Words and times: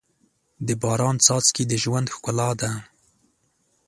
د 0.65 0.69
باران 0.81 1.15
څاڅکي 1.25 1.63
د 1.67 1.73
ژوند 1.83 2.07
ښکلا 2.15 2.49
ده. 2.61 2.71